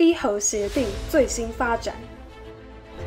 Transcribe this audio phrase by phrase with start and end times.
[0.00, 1.92] 伊核协定最新发展。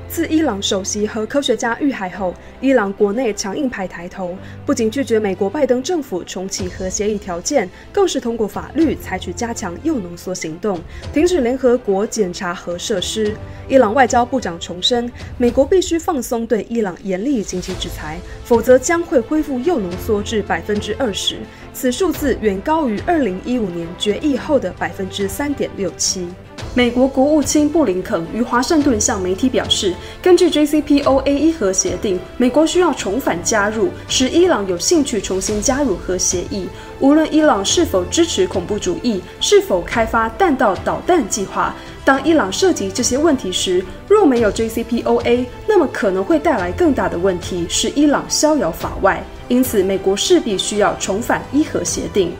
[0.09, 4.36] 自伊朗首席核科学家遇害后，伊朗国内强硬派抬头，
[4.66, 10.81] 不仅拒绝美国拜登政府重启核协议条件，更是通过法律采取加强铀浓缩行动，
[11.13, 13.34] 停止联合国检查核设施。
[13.70, 21.38] 伊朗外交部长重申，美国必须放松对伊朗严厉经济制裁，否则将会恢复铀浓缩至百分之二十，
[21.73, 26.27] 此数字远高于二零一五年决议后的百分之三点六七。
[26.73, 36.70] 美国国务卿布林肯于华盛顿向媒体表示，根据 JCPOA 伊核协定，美国需要重返加入，使伊朗有兴趣重新加入核协议。
[37.02, 49.21] 无论伊朗是否支持恐怖主义，是否开发弹道导弹计划，当伊朗涉及这些问题时，若没有 JCPOA，那么可能会带来更大的问题，使伊朗逍遥法外。
[49.49, 52.31] 因此，美国势必需要重返伊核协定。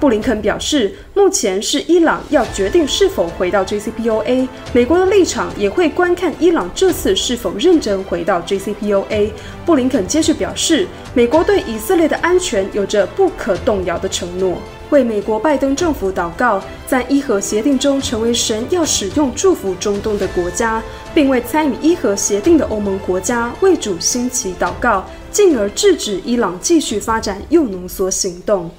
[0.00, 9.30] 布林肯表示，目前是伊朗要决定是否回到 JCPOA，美国的立场也会观看伊朗这次是否认真回到 JCPOA。
[9.66, 14.58] 布林肯接着表示，美国对以色列的安全有着不可动摇的承诺，
[14.90, 20.80] 为美国拜登政府祷告，在伊核协定中成为神要使用祝福中东的国家，
[21.12, 28.70] 并为参与伊核协定的欧盟国家为主兴起祷告，进而制止伊朗继续发展铀浓缩行动。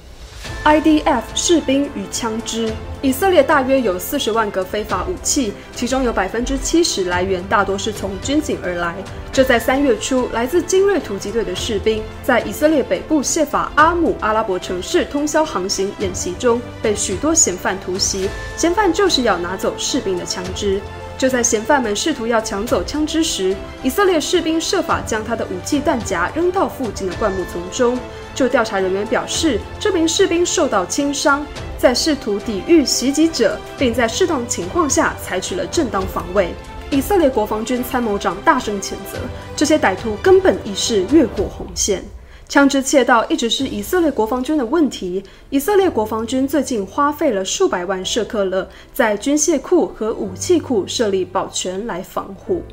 [0.65, 2.71] IDF 士兵与枪支，
[3.01, 8.93] 以色列大约有四十万个非法武器，其中有百分之七十来源大多是从军警而来。
[9.31, 20.81] 这在三月初，来自精锐突击队的士兵在以色列北部谢法阿姆阿拉伯城市通宵航行演习中，被许多嫌犯突袭，嫌犯就是要拿走士兵的枪支。
[21.19, 23.53] 就在嫌犯们试图要抢走枪支时，
[23.83, 27.99] 以色列士兵设法将他的武器弹夹扔到附近的灌木丛中。
[28.33, 31.45] 就调查人员表示，这名士兵受到轻伤，
[31.77, 36.53] 在试图抵御袭击者，并在适当情况下采取了正当防卫。
[36.89, 39.19] 以色列国防军参谋长大声谴责，
[39.57, 42.01] 这些歹徒根本已是越过红线。
[42.49, 45.23] 枪支窃盗一直是以色列国防军的问题。
[45.51, 52.63] 以色列国防军最近花费了数百万舍克勒，在军械库和武器库设立保全来防护。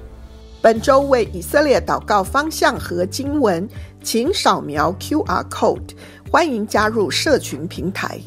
[0.62, 3.68] 本周为以色列祷告方向和经文，
[4.02, 5.90] 请扫描 QR code，
[6.32, 8.18] 欢迎加入社群平台。